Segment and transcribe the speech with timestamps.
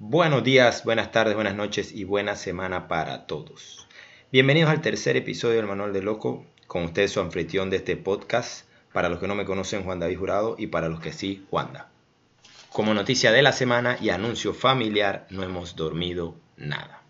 [0.00, 3.88] Buenos días, buenas tardes, buenas noches y buena semana para todos.
[4.30, 8.68] Bienvenidos al tercer episodio del Manual de Loco, con ustedes su anfitrión de este podcast,
[8.92, 11.90] para los que no me conocen Juan David Jurado y para los que sí, Juanda.
[12.70, 17.02] Como noticia de la semana y anuncio familiar, no hemos dormido nada.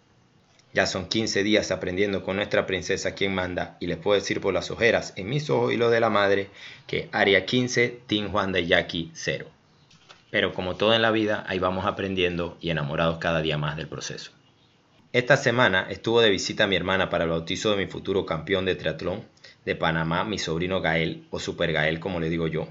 [0.73, 4.55] Ya son 15 días aprendiendo con nuestra princesa quien manda y les puedo decir por
[4.55, 6.49] las ojeras en mis ojos y lo de la madre
[6.87, 9.58] que área 15, Team Juanda y Jackie 0.
[10.31, 13.89] Pero como todo en la vida, ahí vamos aprendiendo y enamorados cada día más del
[13.89, 14.33] proceso.
[15.13, 18.75] Esta semana estuvo de visita mi hermana para el bautizo de mi futuro campeón de
[18.75, 19.23] triatlón
[19.65, 22.69] de Panamá, mi sobrino Gael, o Super Gael como le digo yo.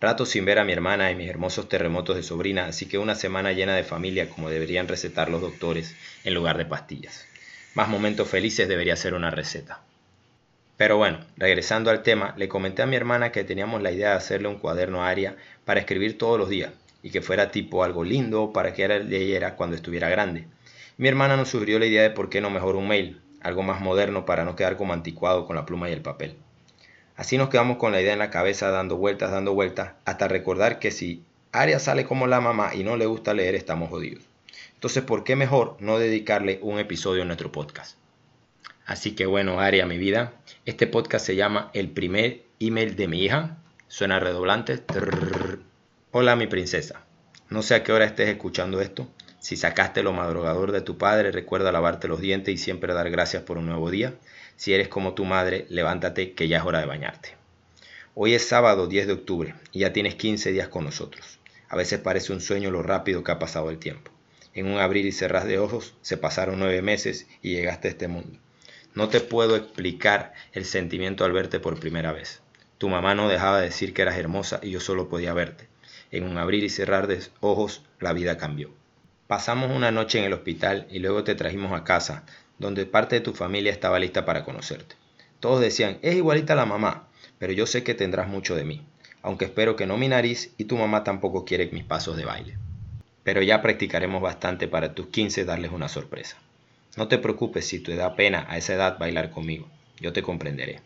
[0.00, 3.14] Rato sin ver a mi hermana y mis hermosos terremotos de sobrina, así que una
[3.14, 7.26] semana llena de familia como deberían recetar los doctores en lugar de pastillas.
[7.74, 9.80] Más momentos felices debería ser una receta.
[10.76, 14.16] Pero bueno, regresando al tema, le comenté a mi hermana que teníamos la idea de
[14.16, 18.02] hacerle un cuaderno a Aria para escribir todos los días y que fuera tipo algo
[18.02, 20.48] lindo para que ella leyera cuando estuviera grande.
[20.96, 23.80] Mi hermana nos sugirió la idea de por qué no mejor un mail, algo más
[23.80, 26.36] moderno para no quedar como anticuado con la pluma y el papel.
[27.14, 30.80] Así nos quedamos con la idea en la cabeza dando vueltas, dando vueltas, hasta recordar
[30.80, 34.24] que si Aria sale como la mamá y no le gusta leer, estamos jodidos.
[34.74, 37.96] Entonces, ¿por qué mejor no dedicarle un episodio a nuestro podcast?
[38.86, 40.34] Así que bueno, Aria, mi vida,
[40.66, 43.56] este podcast se llama El primer email de mi hija.
[43.88, 44.82] Suena redoblante.
[46.10, 47.02] Hola, mi princesa.
[47.48, 49.08] No sé a qué hora estés escuchando esto.
[49.38, 53.42] Si sacaste lo madrugador de tu padre, recuerda lavarte los dientes y siempre dar gracias
[53.42, 54.14] por un nuevo día.
[54.56, 57.30] Si eres como tu madre, levántate que ya es hora de bañarte.
[58.14, 61.38] Hoy es sábado 10 de octubre y ya tienes 15 días con nosotros.
[61.70, 64.10] A veces parece un sueño lo rápido que ha pasado el tiempo.
[64.52, 68.08] En un abrir y cerrar de ojos se pasaron nueve meses y llegaste a este
[68.08, 68.38] mundo.
[68.94, 72.42] No te puedo explicar el sentimiento al verte por primera vez.
[72.78, 75.66] Tu mamá no dejaba de decir que eras hermosa y yo solo podía verte.
[76.12, 78.70] En un abrir y cerrar de ojos la vida cambió.
[79.26, 82.24] Pasamos una noche en el hospital y luego te trajimos a casa,
[82.60, 84.94] donde parte de tu familia estaba lista para conocerte.
[85.40, 87.08] Todos decían, es igualita a la mamá,
[87.40, 88.86] pero yo sé que tendrás mucho de mí,
[89.22, 92.58] aunque espero que no mi nariz y tu mamá tampoco quiere mis pasos de baile.
[93.24, 96.36] Pero ya practicaremos bastante para tus 15 darles una sorpresa.
[96.96, 99.68] No te preocupes si te da pena a esa edad bailar conmigo,
[99.98, 100.80] yo te comprenderé.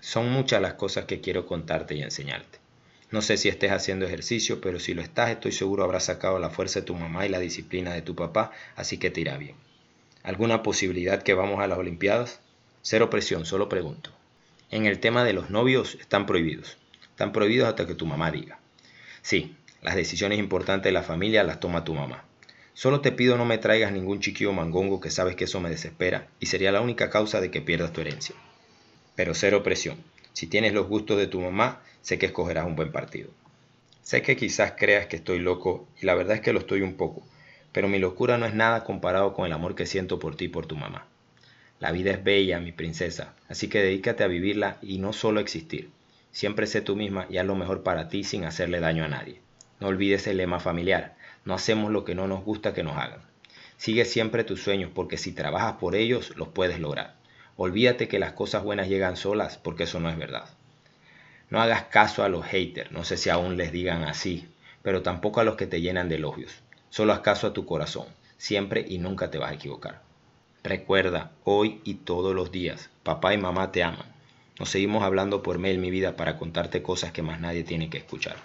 [0.00, 2.58] Son muchas las cosas que quiero contarte y enseñarte.
[3.10, 6.48] No sé si estés haciendo ejercicio, pero si lo estás estoy seguro habrás sacado la
[6.48, 9.56] fuerza de tu mamá y la disciplina de tu papá, así que te irá bien.
[10.22, 12.40] ¿Alguna posibilidad que vamos a las Olimpiadas?
[12.80, 14.10] Cero presión, solo pregunto.
[14.70, 16.78] En el tema de los novios están prohibidos.
[17.10, 18.58] Están prohibidos hasta que tu mamá diga.
[19.20, 22.24] Sí, las decisiones importantes de la familia las toma tu mamá.
[22.74, 26.26] Solo te pido no me traigas ningún chiquillo mangongo que sabes que eso me desespera
[26.40, 28.34] y sería la única causa de que pierdas tu herencia.
[29.14, 29.96] Pero cero presión.
[30.32, 33.30] Si tienes los gustos de tu mamá, sé que escogerás un buen partido.
[34.02, 36.96] Sé que quizás creas que estoy loco y la verdad es que lo estoy un
[36.96, 37.22] poco,
[37.70, 40.48] pero mi locura no es nada comparado con el amor que siento por ti y
[40.48, 41.06] por tu mamá.
[41.78, 45.42] La vida es bella, mi princesa, así que dedícate a vivirla y no solo a
[45.42, 45.90] existir.
[46.32, 49.40] Siempre sé tú misma y haz lo mejor para ti sin hacerle daño a nadie.
[49.78, 51.13] No olvides el lema familiar,
[51.44, 53.20] no hacemos lo que no nos gusta que nos hagan.
[53.76, 57.16] Sigue siempre tus sueños porque si trabajas por ellos los puedes lograr.
[57.56, 60.48] Olvídate que las cosas buenas llegan solas porque eso no es verdad.
[61.50, 64.48] No hagas caso a los haters, no sé si aún les digan así,
[64.82, 66.62] pero tampoco a los que te llenan de elogios.
[66.90, 68.06] Solo haz caso a tu corazón,
[68.38, 70.02] siempre y nunca te vas a equivocar.
[70.62, 74.06] Recuerda, hoy y todos los días, papá y mamá te aman.
[74.58, 77.98] Nos seguimos hablando por mail, mi vida, para contarte cosas que más nadie tiene que
[77.98, 78.36] escuchar.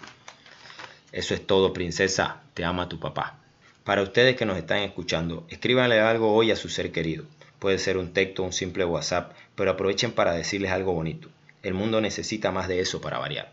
[1.12, 2.42] Eso es todo, princesa.
[2.53, 3.40] Te ama tu papá.
[3.84, 7.25] Para ustedes que nos están escuchando, escríbanle algo hoy a su ser querido.
[7.58, 11.30] Puede ser un texto, un simple WhatsApp, pero aprovechen para decirles algo bonito.
[11.64, 13.52] El mundo necesita más de eso para variar.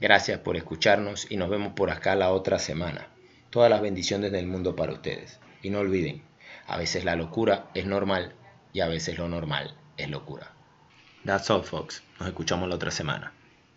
[0.00, 3.08] Gracias por escucharnos y nos vemos por acá la otra semana.
[3.50, 5.40] Todas las bendiciones del mundo para ustedes.
[5.62, 6.22] Y no olviden,
[6.66, 8.34] a veces la locura es normal
[8.72, 10.52] y a veces lo normal es locura.
[11.24, 12.02] That's all, folks.
[12.18, 13.32] Nos escuchamos la otra semana.